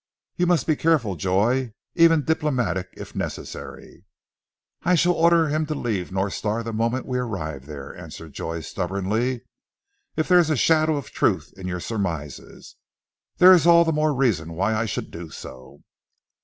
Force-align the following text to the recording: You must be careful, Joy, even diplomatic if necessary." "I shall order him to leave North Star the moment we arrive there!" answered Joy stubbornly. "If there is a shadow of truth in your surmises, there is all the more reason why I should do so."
You 0.35 0.47
must 0.47 0.65
be 0.65 0.75
careful, 0.75 1.15
Joy, 1.15 1.73
even 1.93 2.25
diplomatic 2.25 2.89
if 2.93 3.15
necessary." 3.15 4.03
"I 4.81 4.95
shall 4.95 5.13
order 5.13 5.49
him 5.49 5.67
to 5.67 5.75
leave 5.75 6.11
North 6.11 6.33
Star 6.33 6.63
the 6.63 6.73
moment 6.73 7.05
we 7.05 7.19
arrive 7.19 7.67
there!" 7.67 7.95
answered 7.95 8.33
Joy 8.33 8.61
stubbornly. 8.61 9.43
"If 10.15 10.27
there 10.27 10.39
is 10.39 10.49
a 10.49 10.55
shadow 10.55 10.95
of 10.97 11.11
truth 11.11 11.53
in 11.55 11.67
your 11.67 11.79
surmises, 11.81 12.77
there 13.37 13.53
is 13.53 13.67
all 13.67 13.85
the 13.85 13.93
more 13.93 14.15
reason 14.15 14.53
why 14.53 14.73
I 14.73 14.87
should 14.87 15.11
do 15.11 15.29
so." 15.29 15.83